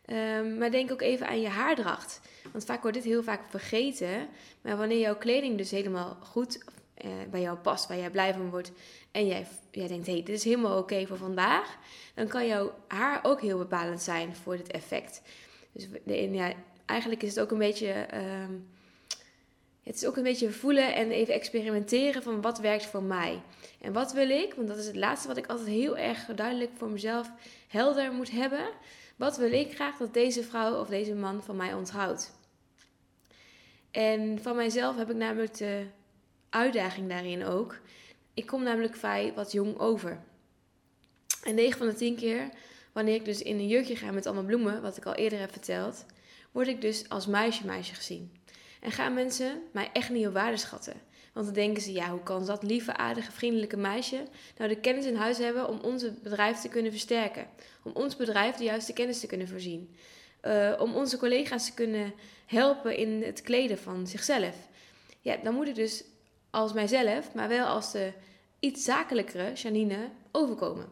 Um, 0.05 0.57
maar 0.57 0.71
denk 0.71 0.91
ook 0.91 1.01
even 1.01 1.27
aan 1.27 1.41
je 1.41 1.47
haardracht. 1.47 2.21
Want 2.51 2.65
vaak 2.65 2.81
wordt 2.81 2.97
dit 2.97 3.05
heel 3.05 3.23
vaak 3.23 3.41
vergeten. 3.49 4.27
Maar 4.61 4.77
wanneer 4.77 4.99
jouw 4.99 5.17
kleding 5.17 5.57
dus 5.57 5.71
helemaal 5.71 6.17
goed 6.21 6.63
uh, 7.05 7.11
bij 7.31 7.41
jou 7.41 7.57
past, 7.57 7.87
waar 7.87 7.97
jij 7.97 8.09
blij 8.09 8.33
van 8.33 8.49
wordt. 8.49 8.71
En 9.11 9.27
jij, 9.27 9.47
jij 9.71 9.87
denkt, 9.87 10.05
hé, 10.05 10.13
hey, 10.13 10.23
dit 10.23 10.35
is 10.35 10.43
helemaal 10.43 10.77
oké 10.77 11.05
voor 11.05 11.17
vandaag. 11.17 11.77
Dan 12.15 12.27
kan 12.27 12.47
jouw 12.47 12.73
haar 12.87 13.19
ook 13.23 13.41
heel 13.41 13.57
bepalend 13.57 14.01
zijn 14.01 14.35
voor 14.35 14.57
dit 14.57 14.71
effect. 14.71 15.21
Dus 15.71 15.87
ja, 16.05 16.53
eigenlijk 16.85 17.23
is 17.23 17.29
het 17.29 17.39
ook 17.39 17.51
een 17.51 17.57
beetje... 17.57 18.07
Um, 18.13 18.71
het 19.83 19.95
is 19.95 20.05
ook 20.05 20.17
een 20.17 20.23
beetje 20.23 20.51
voelen 20.51 20.95
en 20.95 21.11
even 21.11 21.33
experimenteren 21.33 22.23
van 22.23 22.41
wat 22.41 22.59
werkt 22.59 22.85
voor 22.85 23.03
mij. 23.03 23.41
En 23.81 23.93
wat 23.93 24.13
wil 24.13 24.29
ik? 24.29 24.53
Want 24.53 24.67
dat 24.67 24.77
is 24.77 24.85
het 24.85 24.95
laatste 24.95 25.27
wat 25.27 25.37
ik 25.37 25.47
altijd 25.47 25.67
heel 25.67 25.97
erg 25.97 26.25
duidelijk 26.25 26.71
voor 26.77 26.89
mezelf 26.89 27.31
helder 27.67 28.11
moet 28.11 28.31
hebben. 28.31 28.69
Wat 29.15 29.37
wil 29.37 29.51
ik 29.51 29.75
graag 29.75 29.97
dat 29.97 30.13
deze 30.13 30.43
vrouw 30.43 30.79
of 30.79 30.87
deze 30.87 31.15
man 31.15 31.43
van 31.43 31.55
mij 31.55 31.73
onthoudt? 31.73 32.31
En 33.91 34.39
van 34.41 34.55
mijzelf 34.55 34.95
heb 34.95 35.09
ik 35.09 35.15
namelijk 35.15 35.57
de 35.57 35.85
uitdaging 36.53 37.09
daarin 37.09 37.45
ook. 37.45 37.79
Ik 38.33 38.45
kom 38.45 38.63
namelijk 38.63 38.95
vrij 38.95 39.33
wat 39.35 39.51
jong 39.51 39.79
over. 39.79 40.19
En 41.43 41.55
9 41.55 41.77
van 41.77 41.87
de 41.87 41.93
10 41.93 42.15
keer, 42.15 42.49
wanneer 42.91 43.15
ik 43.15 43.25
dus 43.25 43.41
in 43.41 43.59
een 43.59 43.67
jurkje 43.67 43.95
ga 43.95 44.11
met 44.11 44.25
allemaal 44.25 44.43
bloemen, 44.43 44.81
wat 44.81 44.97
ik 44.97 45.05
al 45.05 45.15
eerder 45.15 45.39
heb 45.39 45.51
verteld, 45.51 46.05
word 46.51 46.67
ik 46.67 46.81
dus 46.81 47.09
als 47.09 47.27
meisje 47.27 47.65
meisje 47.65 47.93
gezien. 47.93 48.31
En 48.79 48.91
gaan 48.91 49.13
mensen 49.13 49.61
mij 49.71 49.89
echt 49.93 50.09
niet 50.09 50.27
op 50.27 50.33
waarde 50.33 50.57
schatten. 50.57 50.93
Want 51.33 51.45
dan 51.45 51.55
denken 51.55 51.81
ze, 51.81 51.91
ja, 51.91 52.09
hoe 52.09 52.23
kan 52.23 52.45
dat 52.45 52.63
lieve, 52.63 52.95
aardige, 52.95 53.31
vriendelijke 53.31 53.77
meisje 53.77 54.27
nou 54.57 54.69
de 54.69 54.79
kennis 54.79 55.05
in 55.05 55.15
huis 55.15 55.37
hebben 55.37 55.67
om 55.67 55.79
ons 55.79 56.21
bedrijf 56.21 56.59
te 56.59 56.69
kunnen 56.69 56.91
versterken? 56.91 57.47
Om 57.83 57.91
ons 57.91 58.15
bedrijf 58.15 58.55
de 58.55 58.63
juiste 58.63 58.93
kennis 58.93 59.19
te 59.19 59.27
kunnen 59.27 59.47
voorzien? 59.47 59.95
Uh, 60.41 60.73
om 60.79 60.95
onze 60.95 61.17
collega's 61.17 61.65
te 61.65 61.73
kunnen 61.73 62.13
helpen 62.45 62.97
in 62.97 63.23
het 63.23 63.41
kleden 63.41 63.77
van 63.77 64.07
zichzelf? 64.07 64.55
Ja, 65.21 65.37
dan 65.43 65.53
moet 65.53 65.67
ik 65.67 65.75
dus 65.75 66.03
als 66.53 66.73
mijzelf, 66.73 67.33
maar 67.33 67.47
wel 67.47 67.65
als 67.65 67.91
de 67.91 68.11
iets 68.59 68.83
zakelijkere 68.83 69.53
Janine 69.53 70.09
overkomen. 70.31 70.87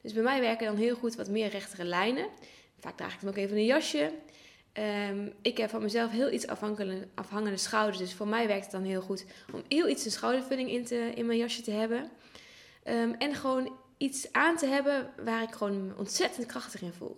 Dus 0.00 0.12
bij 0.12 0.22
mij 0.22 0.40
werken 0.40 0.66
dan 0.66 0.76
heel 0.76 0.94
goed 0.94 1.14
wat 1.14 1.28
meer 1.28 1.48
rechtere 1.48 1.84
lijnen. 1.84 2.26
Vaak 2.80 2.96
draag 2.96 3.14
ik 3.14 3.20
dan 3.20 3.28
ook 3.28 3.36
even 3.36 3.56
een 3.56 3.64
jasje. 3.64 4.12
Um, 5.10 5.32
ik 5.42 5.56
heb 5.56 5.70
van 5.70 5.82
mezelf 5.82 6.10
heel 6.10 6.32
iets 6.32 6.46
afhangende 7.14 7.56
schouders. 7.56 7.98
Dus 7.98 8.14
voor 8.14 8.28
mij 8.28 8.46
werkt 8.46 8.62
het 8.62 8.72
dan 8.72 8.82
heel 8.82 9.00
goed 9.00 9.24
om 9.52 9.62
heel 9.68 9.88
iets 9.88 10.04
een 10.04 10.10
schoudervulling 10.10 10.70
in, 10.70 10.84
te, 10.84 11.12
in 11.14 11.26
mijn 11.26 11.38
jasje 11.38 11.62
te 11.62 11.70
hebben. 11.70 12.10
Um, 12.84 13.14
en 13.14 13.34
gewoon 13.34 13.72
iets 13.96 14.32
aan 14.32 14.56
te 14.56 14.66
hebben 14.66 15.12
waar 15.24 15.42
ik 15.42 15.54
gewoon 15.54 15.92
ontzettend 15.96 16.46
krachtig 16.46 16.82
in 16.82 16.92
voel. 16.92 17.16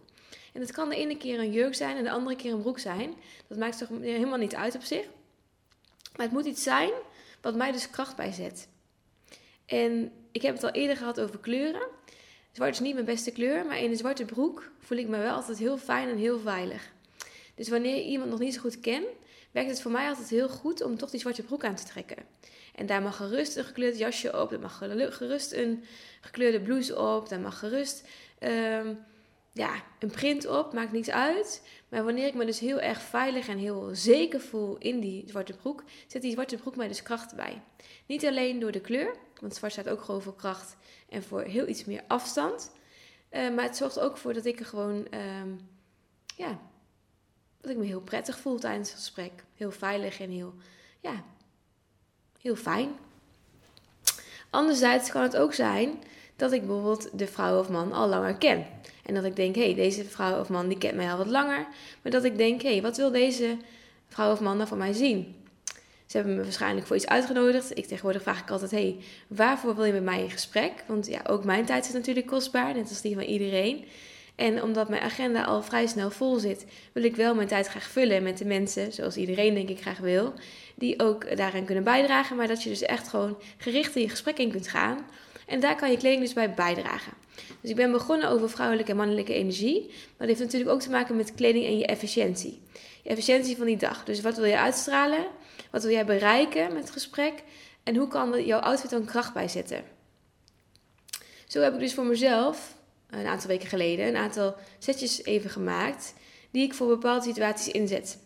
En 0.53 0.61
dat 0.61 0.73
kan 0.73 0.89
de 0.89 0.97
ene 0.97 1.17
keer 1.17 1.39
een 1.39 1.53
jurk 1.53 1.75
zijn 1.75 1.97
en 1.97 2.05
de 2.05 2.11
andere 2.11 2.37
keer 2.37 2.53
een 2.53 2.63
broek 2.63 2.79
zijn. 2.79 3.15
Dat 3.47 3.59
maakt 3.59 3.79
toch 3.79 3.89
helemaal 4.01 4.39
niet 4.39 4.55
uit 4.55 4.75
op 4.75 4.83
zich. 4.83 5.05
Maar 6.17 6.27
het 6.27 6.35
moet 6.35 6.47
iets 6.47 6.63
zijn 6.63 6.91
wat 7.45 7.55
mij 7.55 7.73
dus 7.73 7.91
kracht 7.91 8.17
bijzet. 8.17 8.69
En 9.67 10.13
ik 10.33 10.43
heb 10.43 10.55
het 10.55 10.65
al 10.65 10.71
eerder 10.71 10.97
gehad 10.97 11.21
over 11.21 11.39
kleuren. 11.39 11.87
Zwart 12.53 12.75
is 12.75 12.81
niet 12.81 12.95
mijn 12.95 13.05
beste 13.05 13.31
kleur, 13.31 13.67
maar 13.67 13.79
in 13.79 13.91
een 13.91 13.97
zwarte 13.97 14.25
broek 14.25 14.71
voel 14.79 14.99
ik 14.99 15.09
me 15.09 15.19
wel 15.19 15.35
altijd 15.35 15.59
heel 15.59 15.79
fijn 15.79 16.09
en 16.09 16.17
heel 16.17 16.39
veilig. 16.39 16.93
Dus 17.55 17.69
wanneer 17.69 18.03
iemand 18.03 18.31
nog 18.31 18.39
niet 18.39 18.55
zo 18.55 18.61
goed 18.61 18.81
kent, 18.81 19.07
werkt 19.51 19.71
het 19.71 19.83
voor 19.83 19.91
mij 19.91 20.09
altijd 20.09 20.29
heel 20.29 20.49
goed 20.49 20.83
om 20.83 20.99
toch 20.99 21.11
die 21.11 21.21
zwarte 21.21 21.43
broek 21.43 21.65
aan 21.65 21.75
te 21.75 21.85
trekken. 21.85 22.17
En 22.75 22.87
daar 22.87 23.03
mag 23.03 23.17
gerust 23.17 23.57
een 23.57 23.65
gekleurd 23.65 23.99
jasje 23.99 24.41
op, 24.41 24.51
daar 24.51 24.61
mag 24.61 24.79
gerust 25.11 25.53
een 25.53 25.85
gekleurde 26.21 26.61
blouse 26.61 26.99
op, 26.99 27.29
daar 27.29 27.41
mag 27.41 27.59
gerust 27.59 28.09
um, 28.41 29.05
ja, 29.55 29.83
een 29.99 30.11
print 30.11 30.47
op, 30.47 30.73
maakt 30.73 30.93
niets 30.93 31.11
uit. 31.11 31.63
Maar 31.89 32.05
wanneer 32.05 32.27
ik 32.27 32.35
me 32.35 32.45
dus 32.45 32.59
heel 32.59 32.81
erg 32.81 33.03
veilig 33.03 33.49
en 33.49 33.59
heel 33.59 33.91
zeker 33.93 34.41
voel 34.41 34.77
in 34.79 35.01
die 35.01 35.25
zwarte 35.27 35.53
broek, 35.53 35.83
zet 36.07 36.23
die 36.23 36.33
zwarte 36.33 36.57
broek 36.57 36.77
mij 36.77 36.89
dus 36.89 37.03
kracht 37.03 37.35
bij. 37.35 37.63
Niet 38.07 38.27
alleen 38.27 38.59
door 38.61 38.73
de 38.73 38.81
kleur, 38.81 39.17
want 39.41 39.55
zwart 39.55 39.73
staat 39.73 39.89
ook 39.89 40.03
gewoon 40.03 40.23
voor 40.23 40.37
kracht 40.37 40.77
en 41.09 41.23
voor 41.23 41.43
heel 41.43 41.69
iets 41.69 41.85
meer 41.85 42.03
afstand. 42.07 42.73
Uh, 43.31 43.55
maar 43.55 43.65
het 43.65 43.77
zorgt 43.77 44.01
ook 44.01 44.17
voor 44.17 44.33
dat 44.33 44.45
ik 44.45 44.61
er 44.61 44.67
gewoon, 44.67 45.07
um, 45.41 45.61
ja, 46.37 46.59
dat 47.61 47.71
ik 47.71 47.77
me 47.77 47.85
heel 47.85 48.01
prettig 48.01 48.39
voel 48.39 48.59
tijdens 48.59 48.89
het 48.89 48.99
gesprek. 48.99 49.33
Heel 49.57 49.71
veilig 49.71 50.21
en 50.21 50.31
heel, 50.31 50.55
ja, 51.01 51.25
heel 52.41 52.57
fijn. 52.57 52.97
Anderzijds 54.51 55.11
kan 55.11 55.23
het 55.23 55.37
ook 55.37 55.55
zijn 55.55 56.03
dat 56.37 56.53
ik 56.53 56.67
bijvoorbeeld 56.67 57.19
de 57.19 57.27
vrouw 57.27 57.59
of 57.59 57.69
man 57.69 57.93
al 57.93 58.09
langer 58.09 58.37
ken. 58.37 58.67
En 59.07 59.15
dat 59.15 59.25
ik 59.25 59.37
denk, 59.37 59.55
hé, 59.55 59.65
hey, 59.65 59.75
deze 59.75 60.05
vrouw 60.05 60.41
of 60.41 60.49
man 60.49 60.69
die 60.69 60.79
kent 60.79 60.95
mij 60.95 61.11
al 61.11 61.17
wat 61.17 61.27
langer. 61.27 61.67
Maar 62.03 62.13
dat 62.13 62.25
ik 62.25 62.37
denk, 62.37 62.63
hé, 62.63 62.73
hey, 62.73 62.83
wat 62.83 62.97
wil 62.97 63.11
deze 63.11 63.57
vrouw 64.09 64.33
of 64.33 64.41
man 64.41 64.57
nou 64.57 64.69
van 64.69 64.79
mij 64.79 64.93
zien? 64.93 65.35
Ze 66.07 66.17
hebben 66.17 66.37
me 66.37 66.43
waarschijnlijk 66.43 66.87
voor 66.87 66.97
iets 66.97 67.07
uitgenodigd. 67.07 67.79
Ik 67.79 67.87
tegenwoordig 67.87 68.23
vraag 68.23 68.41
ik 68.41 68.51
altijd, 68.51 68.71
hé, 68.71 68.79
hey, 68.79 68.97
waarvoor 69.27 69.75
wil 69.75 69.85
je 69.85 69.93
met 69.93 70.03
mij 70.03 70.23
in 70.23 70.31
gesprek? 70.31 70.85
Want 70.87 71.07
ja, 71.07 71.21
ook 71.27 71.45
mijn 71.45 71.65
tijd 71.65 71.87
is 71.87 71.93
natuurlijk 71.93 72.27
kostbaar, 72.27 72.75
net 72.75 72.89
als 72.89 73.01
die 73.01 73.15
van 73.15 73.25
iedereen. 73.25 73.85
En 74.35 74.63
omdat 74.63 74.89
mijn 74.89 75.03
agenda 75.03 75.43
al 75.43 75.63
vrij 75.63 75.87
snel 75.87 76.11
vol 76.11 76.39
zit, 76.39 76.67
wil 76.93 77.05
ik 77.05 77.17
wel 77.17 77.35
mijn 77.35 77.49
tijd 77.49 77.67
graag 77.67 77.89
vullen 77.89 78.23
met 78.23 78.39
de 78.39 78.45
mensen, 78.45 78.93
zoals 78.93 79.17
iedereen 79.17 79.55
denk 79.55 79.69
ik 79.69 79.81
graag 79.81 79.99
wil, 79.99 80.33
die 80.75 81.01
ook 81.01 81.37
daaraan 81.37 81.65
kunnen 81.65 81.85
bijdragen. 81.85 82.37
Maar 82.37 82.49
dat 82.49 82.63
je 82.63 82.69
dus 82.69 82.83
echt 82.83 83.09
gewoon 83.09 83.39
gericht 83.57 83.97
in 83.97 84.03
je 84.03 84.09
gesprek 84.09 84.39
in 84.39 84.51
kunt 84.51 84.69
gaan. 84.69 84.99
En 85.47 85.61
daar 85.61 85.77
kan 85.77 85.91
je 85.91 85.97
kleding 85.97 86.23
dus 86.23 86.33
bij 86.33 86.55
bijdragen. 86.55 87.13
Dus 87.61 87.71
ik 87.71 87.77
ben 87.77 87.93
begonnen 87.93 88.29
over 88.29 88.51
vrouwelijke 88.51 88.91
en 88.91 88.97
mannelijke 88.97 89.35
energie. 89.35 89.87
Maar 89.87 90.27
dat 90.27 90.29
heeft 90.29 90.41
natuurlijk 90.41 90.71
ook 90.71 90.81
te 90.81 90.91
maken 90.91 91.17
met 91.17 91.35
kleding 91.35 91.65
en 91.65 91.79
je 91.79 91.87
efficiëntie. 91.87 92.63
Je 93.03 93.09
efficiëntie 93.09 93.57
van 93.57 93.67
die 93.67 93.77
dag. 93.77 94.05
Dus 94.05 94.21
wat 94.21 94.37
wil 94.37 94.45
je 94.45 94.59
uitstralen? 94.59 95.27
Wat 95.71 95.83
wil 95.83 95.93
jij 95.93 96.05
bereiken 96.05 96.73
met 96.73 96.83
het 96.83 96.91
gesprek? 96.91 97.43
En 97.83 97.97
hoe 97.97 98.09
kan 98.09 98.45
jouw 98.45 98.61
outfit 98.61 98.91
dan 98.91 99.05
kracht 99.05 99.35
bijzetten? 99.35 99.85
Zo 101.47 101.61
heb 101.61 101.75
ik 101.75 101.81
dus 101.81 101.95
voor 101.95 102.07
mezelf 102.07 102.77
een 103.11 103.27
aantal 103.27 103.49
weken 103.49 103.69
geleden 103.69 104.07
een 104.07 104.17
aantal 104.17 104.55
setjes 104.79 105.25
even 105.25 105.51
gemaakt 105.51 106.15
die 106.51 106.63
ik 106.63 106.75
voor 106.75 106.87
bepaalde 106.87 107.25
situaties 107.25 107.73
inzet. 107.73 108.19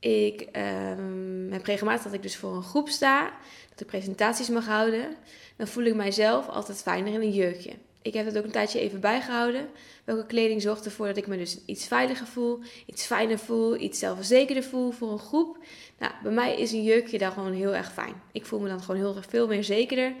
Ik 0.00 0.40
um, 0.40 1.48
heb 1.52 1.64
regelmatig 1.64 2.02
dat 2.02 2.12
ik 2.12 2.22
dus 2.22 2.36
voor 2.36 2.54
een 2.54 2.62
groep 2.62 2.88
sta, 2.88 3.32
dat 3.70 3.80
ik 3.80 3.86
presentaties 3.86 4.48
mag 4.48 4.66
houden. 4.66 5.16
Dan 5.56 5.66
voel 5.66 5.84
ik 5.84 5.94
mijzelf 5.94 6.48
altijd 6.48 6.82
fijner 6.82 7.12
in 7.12 7.20
een 7.20 7.32
jurkje. 7.32 7.72
Ik 8.08 8.14
heb 8.14 8.26
het 8.26 8.38
ook 8.38 8.44
een 8.44 8.50
tijdje 8.50 8.80
even 8.80 9.00
bijgehouden. 9.00 9.68
Welke 10.04 10.26
kleding 10.26 10.62
zorgt 10.62 10.84
ervoor 10.84 11.06
dat 11.06 11.16
ik 11.16 11.26
me 11.26 11.36
dus 11.36 11.58
iets 11.64 11.86
veiliger 11.86 12.26
voel, 12.26 12.60
iets 12.86 13.06
fijner 13.06 13.38
voel, 13.38 13.80
iets 13.80 13.98
zelfverzekerder 13.98 14.64
voel 14.64 14.90
voor 14.90 15.12
een 15.12 15.18
groep. 15.18 15.58
Nou, 15.98 16.12
bij 16.22 16.32
mij 16.32 16.56
is 16.56 16.72
een 16.72 16.82
jurkje 16.82 17.18
daar 17.18 17.30
gewoon 17.30 17.52
heel 17.52 17.74
erg 17.74 17.92
fijn. 17.92 18.22
Ik 18.32 18.46
voel 18.46 18.60
me 18.60 18.68
dan 18.68 18.80
gewoon 18.80 18.96
heel 18.96 19.22
veel 19.28 19.46
meer 19.46 19.64
zekerder. 19.64 20.12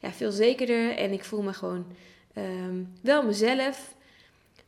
Ja, 0.00 0.12
veel 0.12 0.30
zekerder 0.30 0.96
en 0.96 1.12
ik 1.12 1.24
voel 1.24 1.42
me 1.42 1.52
gewoon 1.52 1.86
um, 2.36 2.92
wel 3.02 3.22
mezelf. 3.22 3.94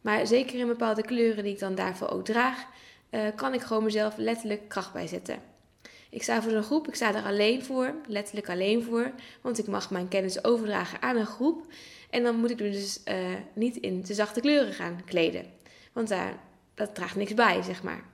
Maar 0.00 0.26
zeker 0.26 0.58
in 0.58 0.66
bepaalde 0.66 1.02
kleuren 1.02 1.44
die 1.44 1.52
ik 1.52 1.58
dan 1.58 1.74
daarvoor 1.74 2.08
ook 2.08 2.24
draag, 2.24 2.66
uh, 3.10 3.20
kan 3.36 3.54
ik 3.54 3.60
gewoon 3.60 3.84
mezelf 3.84 4.16
letterlijk 4.16 4.68
kracht 4.68 4.92
bijzetten. 4.92 5.42
Ik 6.10 6.22
sta 6.22 6.42
voor 6.42 6.52
zo'n 6.52 6.62
groep, 6.62 6.88
ik 6.88 6.94
sta 6.94 7.14
er 7.14 7.24
alleen 7.24 7.64
voor, 7.64 7.94
letterlijk 8.06 8.48
alleen 8.48 8.82
voor, 8.82 9.12
want 9.40 9.58
ik 9.58 9.66
mag 9.66 9.90
mijn 9.90 10.08
kennis 10.08 10.44
overdragen 10.44 11.02
aan 11.02 11.16
een 11.16 11.26
groep. 11.26 11.66
En 12.10 12.22
dan 12.22 12.36
moet 12.36 12.50
ik 12.50 12.58
dus 12.58 13.00
uh, 13.04 13.14
niet 13.52 13.76
in 13.76 14.02
te 14.02 14.14
zachte 14.14 14.40
kleuren 14.40 14.72
gaan 14.72 15.02
kleden, 15.04 15.44
want 15.92 16.08
daar, 16.08 16.38
dat 16.74 16.94
draagt 16.94 17.16
niks 17.16 17.34
bij, 17.34 17.62
zeg 17.62 17.82
maar. 17.82 18.04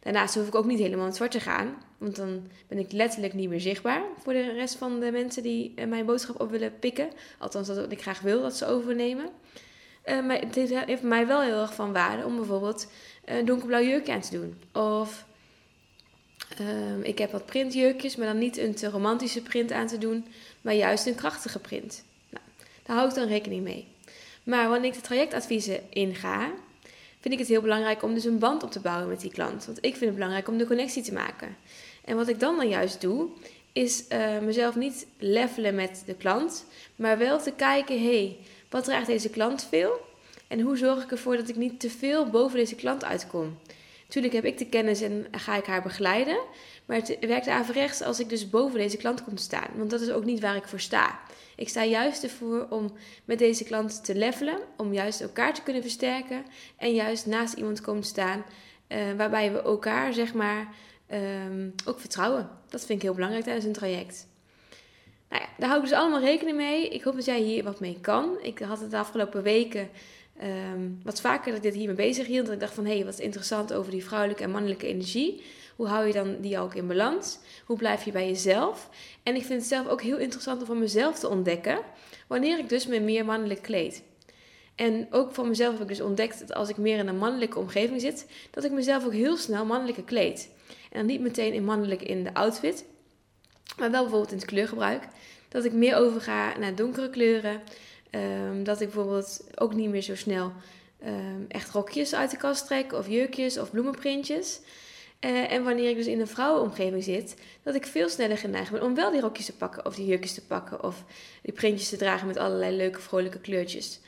Daarnaast 0.00 0.34
hoef 0.34 0.46
ik 0.46 0.54
ook 0.54 0.66
niet 0.66 0.78
helemaal 0.78 1.00
in 1.00 1.06
het 1.06 1.16
zwart 1.16 1.30
te 1.30 1.40
gaan, 1.40 1.74
want 1.98 2.16
dan 2.16 2.48
ben 2.68 2.78
ik 2.78 2.92
letterlijk 2.92 3.32
niet 3.32 3.48
meer 3.48 3.60
zichtbaar 3.60 4.02
voor 4.22 4.32
de 4.32 4.52
rest 4.52 4.74
van 4.74 5.00
de 5.00 5.10
mensen 5.10 5.42
die 5.42 5.72
uh, 5.76 5.86
mijn 5.86 6.06
boodschap 6.06 6.40
op 6.40 6.50
willen 6.50 6.78
pikken. 6.78 7.08
Althans, 7.38 7.66
dat 7.66 7.92
ik 7.92 8.02
graag 8.02 8.20
wil 8.20 8.42
dat 8.42 8.56
ze 8.56 8.66
overnemen. 8.66 9.28
Uh, 10.06 10.26
maar 10.26 10.40
het 10.40 10.54
heeft 10.54 11.02
mij 11.02 11.26
wel 11.26 11.42
heel 11.42 11.60
erg 11.60 11.74
van 11.74 11.92
waarde 11.92 12.24
om 12.24 12.36
bijvoorbeeld 12.36 12.90
een 13.24 13.44
donkerblauw 13.44 13.82
jurkje 13.82 14.12
aan 14.12 14.20
te 14.20 14.38
doen. 14.40 14.82
Of 14.82 15.26
um, 16.60 17.02
ik 17.02 17.18
heb 17.18 17.32
wat 17.32 17.46
printjurkjes, 17.46 18.16
maar 18.16 18.26
dan 18.26 18.38
niet 18.38 18.56
een 18.56 18.74
te 18.74 18.90
romantische 18.90 19.42
print 19.42 19.72
aan 19.72 19.86
te 19.86 19.98
doen, 19.98 20.26
maar 20.60 20.74
juist 20.74 21.06
een 21.06 21.14
krachtige 21.14 21.58
print. 21.58 22.04
Daar 22.84 22.96
hou 22.96 23.08
ik 23.08 23.14
dan 23.14 23.28
rekening 23.28 23.62
mee. 23.62 23.86
Maar 24.44 24.68
wanneer 24.68 24.90
ik 24.90 24.96
de 24.96 25.00
trajectadviezen 25.00 25.80
inga, 25.90 26.52
vind 27.20 27.34
ik 27.34 27.38
het 27.38 27.48
heel 27.48 27.60
belangrijk 27.60 28.02
om 28.02 28.14
dus 28.14 28.24
een 28.24 28.38
band 28.38 28.62
op 28.62 28.70
te 28.70 28.80
bouwen 28.80 29.08
met 29.08 29.20
die 29.20 29.30
klant. 29.30 29.64
Want 29.64 29.78
ik 29.78 29.92
vind 29.92 30.04
het 30.04 30.14
belangrijk 30.14 30.48
om 30.48 30.58
de 30.58 30.66
connectie 30.66 31.02
te 31.02 31.12
maken. 31.12 31.56
En 32.04 32.16
wat 32.16 32.28
ik 32.28 32.40
dan 32.40 32.56
dan 32.56 32.68
juist 32.68 33.00
doe, 33.00 33.28
is 33.72 34.04
uh, 34.08 34.38
mezelf 34.38 34.74
niet 34.74 35.06
levelen 35.18 35.74
met 35.74 36.02
de 36.06 36.14
klant, 36.14 36.64
maar 36.96 37.18
wel 37.18 37.38
te 37.38 37.52
kijken, 37.52 37.98
hé, 37.98 38.04
hey, 38.04 38.36
wat 38.70 38.84
draagt 38.84 39.06
deze 39.06 39.30
klant 39.30 39.66
veel? 39.68 40.00
En 40.48 40.60
hoe 40.60 40.76
zorg 40.76 41.02
ik 41.02 41.10
ervoor 41.10 41.36
dat 41.36 41.48
ik 41.48 41.56
niet 41.56 41.80
te 41.80 41.90
veel 41.90 42.30
boven 42.30 42.58
deze 42.58 42.74
klant 42.74 43.04
uitkom? 43.04 43.58
Tuurlijk 44.08 44.34
heb 44.34 44.44
ik 44.44 44.58
de 44.58 44.66
kennis 44.66 45.00
en 45.00 45.26
ga 45.30 45.56
ik 45.56 45.64
haar 45.64 45.82
begeleiden. 45.82 46.38
Maar 46.84 46.96
het 46.96 47.16
werkt 47.20 47.48
averechts 47.48 48.02
als 48.02 48.20
ik 48.20 48.28
dus 48.28 48.50
boven 48.50 48.78
deze 48.78 48.96
klant 48.96 49.24
kom 49.24 49.34
te 49.34 49.42
staan. 49.42 49.68
Want 49.76 49.90
dat 49.90 50.00
is 50.00 50.10
ook 50.10 50.24
niet 50.24 50.40
waar 50.40 50.56
ik 50.56 50.68
voor 50.68 50.80
sta. 50.80 51.20
Ik 51.56 51.68
sta 51.68 51.84
juist 51.84 52.22
ervoor 52.22 52.66
om 52.70 52.92
met 53.24 53.38
deze 53.38 53.64
klant 53.64 54.04
te 54.04 54.14
levelen. 54.14 54.58
Om 54.76 54.92
juist 54.92 55.20
elkaar 55.20 55.54
te 55.54 55.62
kunnen 55.62 55.82
versterken. 55.82 56.44
En 56.76 56.94
juist 56.94 57.26
naast 57.26 57.54
iemand 57.54 57.76
te 57.76 57.82
komen 57.82 58.04
staan. 58.04 58.44
Uh, 58.88 58.98
waarbij 59.16 59.52
we 59.52 59.62
elkaar, 59.62 60.12
zeg 60.12 60.34
maar, 60.34 60.74
um, 61.46 61.74
ook 61.84 62.00
vertrouwen. 62.00 62.48
Dat 62.68 62.86
vind 62.86 62.98
ik 62.98 63.04
heel 63.04 63.14
belangrijk 63.14 63.44
tijdens 63.44 63.66
een 63.66 63.72
traject. 63.72 64.26
Nou 65.28 65.42
ja, 65.42 65.48
daar 65.58 65.68
hou 65.68 65.82
ik 65.82 65.88
dus 65.88 65.98
allemaal 65.98 66.20
rekening 66.20 66.56
mee. 66.56 66.88
Ik 66.88 67.02
hoop 67.02 67.14
dat 67.14 67.24
jij 67.24 67.40
hier 67.40 67.64
wat 67.64 67.80
mee 67.80 67.98
kan. 68.00 68.36
Ik 68.42 68.58
had 68.58 68.80
het 68.80 68.90
de 68.90 68.96
afgelopen 68.96 69.42
weken 69.42 69.88
um, 70.42 71.00
wat 71.02 71.20
vaker 71.20 71.46
dat 71.46 71.56
ik 71.56 71.62
dit 71.62 71.74
hiermee 71.74 71.96
bezig 71.96 72.26
hield. 72.26 72.44
Dat 72.44 72.54
ik 72.54 72.60
dacht 72.60 72.74
van, 72.74 72.86
hé, 72.86 72.94
hey, 72.94 73.04
wat 73.04 73.18
interessant 73.18 73.72
over 73.72 73.90
die 73.90 74.04
vrouwelijke 74.04 74.42
en 74.42 74.50
mannelijke 74.50 74.86
energie. 74.86 75.42
Hoe 75.76 75.86
hou 75.86 76.06
je 76.06 76.12
dan 76.12 76.40
die 76.40 76.58
ook 76.58 76.74
in 76.74 76.86
balans? 76.86 77.38
Hoe 77.64 77.76
blijf 77.76 78.04
je 78.04 78.12
bij 78.12 78.26
jezelf? 78.26 78.90
En 79.22 79.34
ik 79.34 79.44
vind 79.44 79.60
het 79.60 79.68
zelf 79.68 79.88
ook 79.88 80.02
heel 80.02 80.18
interessant 80.18 80.60
om 80.60 80.66
van 80.66 80.78
mezelf 80.78 81.18
te 81.18 81.28
ontdekken. 81.28 81.78
Wanneer 82.26 82.58
ik 82.58 82.68
dus 82.68 82.86
me 82.86 83.00
meer 83.00 83.24
mannelijk 83.24 83.62
kleed. 83.62 84.02
En 84.74 85.06
ook 85.10 85.34
van 85.34 85.48
mezelf 85.48 85.72
heb 85.72 85.82
ik 85.82 85.88
dus 85.88 86.00
ontdekt 86.00 86.38
dat 86.38 86.54
als 86.54 86.68
ik 86.68 86.76
meer 86.76 86.98
in 86.98 87.08
een 87.08 87.18
mannelijke 87.18 87.58
omgeving 87.58 88.00
zit, 88.00 88.26
dat 88.50 88.64
ik 88.64 88.70
mezelf 88.70 89.04
ook 89.04 89.12
heel 89.12 89.36
snel 89.36 89.64
mannelijker 89.64 90.04
kleed. 90.04 90.48
En 90.90 91.06
niet 91.06 91.20
meteen 91.20 91.52
in 91.52 91.64
mannelijk 91.64 92.02
in 92.02 92.24
de 92.24 92.34
outfit, 92.34 92.84
maar 93.78 93.90
wel 93.90 94.00
bijvoorbeeld 94.00 94.32
in 94.32 94.38
het 94.38 94.46
kleurgebruik. 94.46 95.08
Dat 95.48 95.64
ik 95.64 95.72
meer 95.72 95.96
overga 95.96 96.58
naar 96.58 96.74
donkere 96.74 97.10
kleuren. 97.10 97.62
Um, 98.10 98.64
dat 98.64 98.80
ik 98.80 98.90
bijvoorbeeld 98.90 99.44
ook 99.54 99.74
niet 99.74 99.90
meer 99.90 100.02
zo 100.02 100.16
snel 100.16 100.52
um, 101.06 101.44
echt 101.48 101.70
rokjes 101.70 102.14
uit 102.14 102.30
de 102.30 102.36
kast 102.36 102.66
trek, 102.66 102.92
of 102.92 103.08
jurkjes 103.08 103.58
of 103.58 103.70
bloemenprintjes. 103.70 104.60
Uh, 105.24 105.52
en 105.52 105.64
wanneer 105.64 105.90
ik 105.90 105.96
dus 105.96 106.06
in 106.06 106.20
een 106.20 106.26
vrouwenomgeving 106.26 107.04
zit, 107.04 107.36
dat 107.62 107.74
ik 107.74 107.86
veel 107.86 108.08
sneller 108.08 108.38
geneigd 108.38 108.70
ben 108.70 108.82
om 108.82 108.94
wel 108.94 109.10
die 109.10 109.20
rokjes 109.20 109.46
te 109.46 109.56
pakken, 109.56 109.86
of 109.86 109.94
die 109.94 110.06
jurkjes 110.06 110.34
te 110.34 110.46
pakken, 110.46 110.82
of 110.82 111.04
die 111.42 111.52
printjes 111.52 111.88
te 111.88 111.96
dragen 111.96 112.26
met 112.26 112.36
allerlei 112.36 112.76
leuke, 112.76 113.00
vrolijke 113.00 113.40
kleurtjes. 113.40 114.00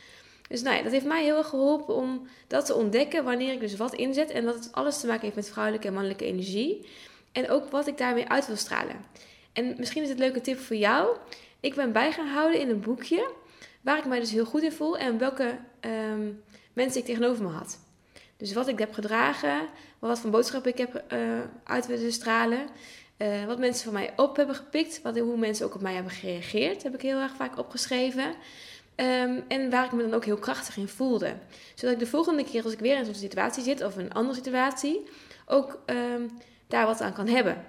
Dus 0.48 0.62
nou 0.62 0.76
ja, 0.76 0.82
dat 0.82 0.92
heeft 0.92 1.04
mij 1.04 1.24
heel 1.24 1.36
erg 1.36 1.48
geholpen 1.48 1.94
om 1.94 2.28
dat 2.46 2.66
te 2.66 2.74
ontdekken 2.74 3.24
wanneer 3.24 3.52
ik 3.52 3.60
dus 3.60 3.76
wat 3.76 3.94
inzet. 3.94 4.30
En 4.30 4.44
dat 4.44 4.54
het 4.54 4.72
alles 4.72 5.00
te 5.00 5.06
maken 5.06 5.22
heeft 5.22 5.36
met 5.36 5.50
vrouwelijke 5.50 5.86
en 5.86 5.92
mannelijke 5.92 6.24
energie. 6.24 6.86
En 7.32 7.50
ook 7.50 7.70
wat 7.70 7.86
ik 7.86 7.98
daarmee 7.98 8.28
uit 8.28 8.46
wil 8.46 8.56
stralen. 8.56 8.96
En 9.52 9.74
misschien 9.78 10.02
is 10.02 10.08
het 10.08 10.18
een 10.18 10.24
leuke 10.24 10.40
tip 10.40 10.58
voor 10.58 10.76
jou. 10.76 11.16
Ik 11.60 11.74
ben 11.74 11.92
bij 11.92 12.12
gaan 12.12 12.28
houden 12.28 12.60
in 12.60 12.68
een 12.68 12.80
boekje 12.80 13.30
waar 13.80 13.98
ik 13.98 14.04
mij 14.04 14.20
dus 14.20 14.30
heel 14.30 14.44
goed 14.44 14.62
in 14.62 14.72
voel 14.72 14.98
en 14.98 15.18
welke 15.18 15.58
um, 15.80 16.42
mensen 16.72 17.00
ik 17.00 17.06
tegenover 17.06 17.44
me 17.44 17.50
had. 17.50 17.78
Dus 18.36 18.52
wat 18.52 18.68
ik 18.68 18.78
heb 18.78 18.92
gedragen, 18.92 19.68
wat 19.98 20.18
voor 20.18 20.30
boodschappen 20.30 20.70
ik 20.70 20.78
heb 20.78 21.04
uh, 21.12 21.18
uit 21.64 21.86
willen 21.86 22.12
stralen. 22.12 22.66
Uh, 23.18 23.44
wat 23.44 23.58
mensen 23.58 23.84
van 23.84 23.92
mij 23.92 24.12
op 24.16 24.36
hebben 24.36 24.54
gepikt, 24.54 25.02
wat, 25.02 25.18
hoe 25.18 25.36
mensen 25.36 25.66
ook 25.66 25.74
op 25.74 25.80
mij 25.80 25.94
hebben 25.94 26.12
gereageerd, 26.12 26.82
heb 26.82 26.94
ik 26.94 27.02
heel 27.02 27.20
erg 27.20 27.34
vaak 27.36 27.58
opgeschreven. 27.58 28.34
Um, 28.96 29.44
en 29.48 29.70
waar 29.70 29.84
ik 29.84 29.92
me 29.92 30.02
dan 30.02 30.14
ook 30.14 30.24
heel 30.24 30.38
krachtig 30.38 30.76
in 30.76 30.88
voelde. 30.88 31.34
Zodat 31.74 31.94
ik 31.94 32.00
de 32.00 32.06
volgende 32.06 32.44
keer 32.44 32.64
als 32.64 32.72
ik 32.72 32.78
weer 32.78 32.98
in 32.98 33.04
zo'n 33.04 33.14
situatie 33.14 33.62
zit 33.62 33.84
of 33.84 33.96
een 33.96 34.12
andere 34.12 34.34
situatie, 34.34 35.08
ook 35.46 35.78
um, 35.86 36.30
daar 36.66 36.86
wat 36.86 37.00
aan 37.00 37.12
kan 37.12 37.28
hebben. 37.28 37.64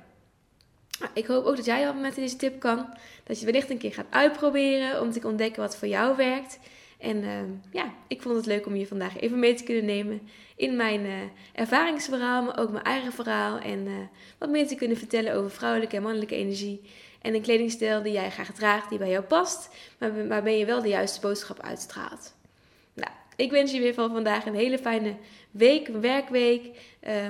Ik 1.13 1.25
hoop 1.27 1.45
ook 1.45 1.55
dat 1.55 1.65
jij 1.65 1.93
met 1.93 2.15
deze 2.15 2.35
tip 2.35 2.59
kan. 2.59 2.89
Dat 3.23 3.39
je 3.39 3.45
wellicht 3.45 3.69
een 3.69 3.77
keer 3.77 3.93
gaat 3.93 4.05
uitproberen 4.09 5.01
om 5.01 5.11
te 5.11 5.27
ontdekken 5.27 5.61
wat 5.61 5.77
voor 5.77 5.87
jou 5.87 6.15
werkt. 6.15 6.59
En 6.97 7.17
uh, 7.17 7.31
ja, 7.71 7.93
ik 8.07 8.21
vond 8.21 8.35
het 8.35 8.45
leuk 8.45 8.65
om 8.65 8.75
je 8.75 8.87
vandaag 8.87 9.19
even 9.19 9.39
mee 9.39 9.53
te 9.53 9.63
kunnen 9.63 9.85
nemen 9.85 10.21
in 10.55 10.75
mijn 10.75 11.05
uh, 11.05 11.13
ervaringsverhaal, 11.53 12.43
maar 12.43 12.59
ook 12.59 12.71
mijn 12.71 12.83
eigen 12.83 13.11
verhaal. 13.11 13.59
En 13.59 13.85
uh, 13.85 13.93
wat 14.37 14.49
meer 14.49 14.67
te 14.67 14.75
kunnen 14.75 14.97
vertellen 14.97 15.33
over 15.33 15.51
vrouwelijke 15.51 15.95
en 15.95 16.01
mannelijke 16.01 16.35
energie. 16.35 16.81
En 17.21 17.33
een 17.33 17.41
kledingstijl 17.41 18.01
die 18.01 18.13
jij 18.13 18.31
graag 18.31 18.53
draagt, 18.53 18.89
die 18.89 18.97
bij 18.97 19.09
jou 19.09 19.23
past, 19.23 19.69
maar 19.97 20.27
waarmee 20.27 20.57
je 20.57 20.65
wel 20.65 20.81
de 20.81 20.87
juiste 20.87 21.21
boodschap 21.21 21.61
uitstraalt. 21.61 22.35
Nou, 22.93 23.11
ik 23.35 23.51
wens 23.51 23.71
je 23.71 23.79
weer 23.79 23.93
van 23.93 24.11
vandaag 24.11 24.45
een 24.45 24.55
hele 24.55 24.77
fijne 24.77 25.15
week, 25.51 25.87
werkweek, 25.87 26.79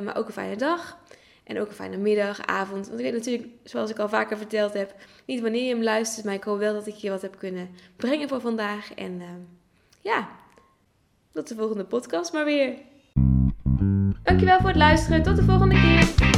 maar 0.03 0.17
ook 0.17 0.27
een 0.27 0.33
fijne 0.33 0.55
dag. 0.55 0.97
En 1.43 1.59
ook 1.59 1.67
een 1.67 1.73
fijne 1.73 1.97
middag, 1.97 2.45
avond. 2.45 2.87
Want 2.87 2.99
ik 2.99 3.05
weet 3.05 3.13
natuurlijk, 3.13 3.47
zoals 3.63 3.89
ik 3.89 3.99
al 3.99 4.09
vaker 4.09 4.37
verteld 4.37 4.73
heb, 4.73 4.95
niet 5.25 5.41
wanneer 5.41 5.63
je 5.63 5.73
hem 5.73 5.83
luistert. 5.83 6.25
Maar 6.25 6.33
ik 6.33 6.43
hoop 6.43 6.59
wel 6.59 6.73
dat 6.73 6.87
ik 6.87 6.95
je 6.95 7.09
wat 7.09 7.21
heb 7.21 7.37
kunnen 7.37 7.69
brengen 7.95 8.29
voor 8.29 8.41
vandaag. 8.41 8.93
En 8.93 9.21
ja, 10.07 10.27
tot 11.31 11.47
de 11.47 11.55
volgende 11.55 11.83
podcast 11.83 12.33
maar 12.33 12.45
weer. 12.45 12.73
Dankjewel 14.23 14.59
voor 14.59 14.69
het 14.69 14.77
luisteren. 14.77 15.23
Tot 15.23 15.35
de 15.35 15.43
volgende 15.43 15.75
keer. 15.75 16.36